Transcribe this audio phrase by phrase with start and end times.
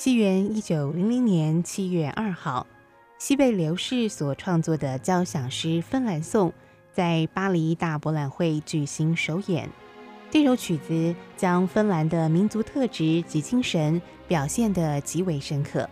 [0.00, 2.66] 西元一九零零年七月二号，
[3.18, 6.48] 西贝流士所创作的交响诗《芬兰颂》
[6.90, 9.68] 在巴黎大博览会举行首演。
[10.30, 15.86] 这首曲子将芬兰的民族特质及精神表现得极为深刻，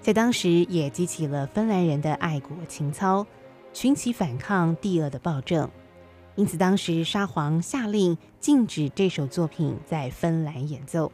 [0.00, 3.26] 在当时也激起了芬兰人的爱国情操，
[3.74, 5.70] 群起反抗帝俄的暴政。
[6.36, 11.12] 因此，当时沙皇下令禁止这首作品在芬兰演奏。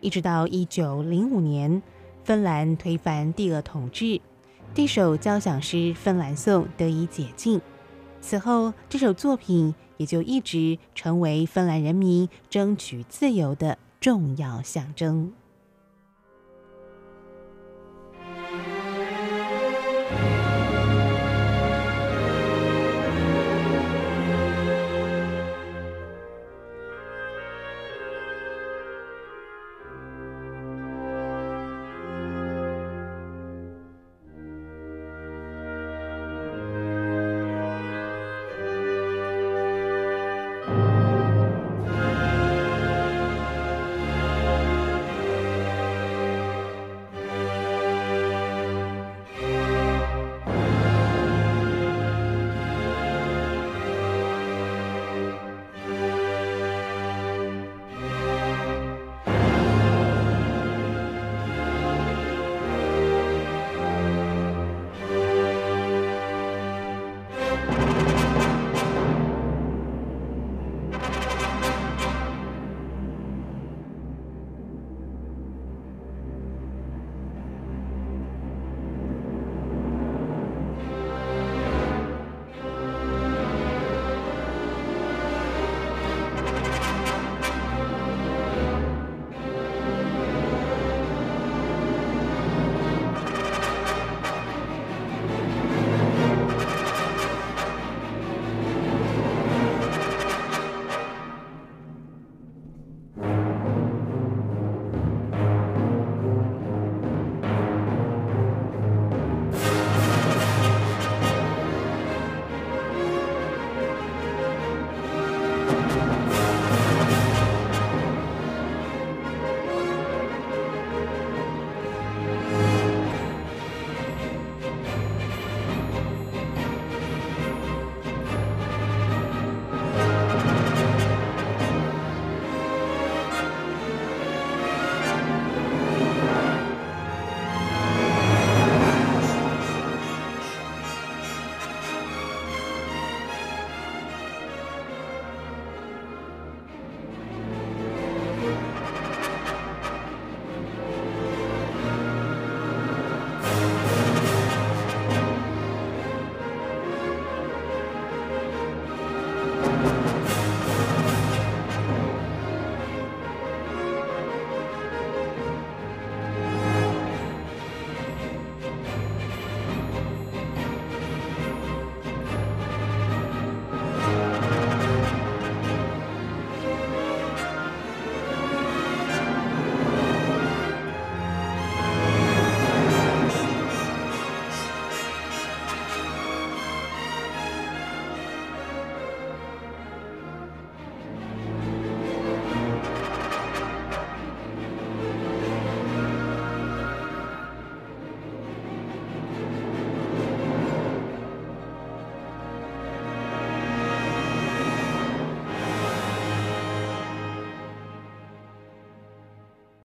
[0.00, 1.82] 一直到一九零五年，
[2.24, 4.20] 芬兰推翻帝俄统治，
[4.74, 7.60] 这首交响诗《芬兰颂》得以解禁。
[8.20, 15.32] 此后，这首作品也就一直成为芬兰人民争取自由的重要象征。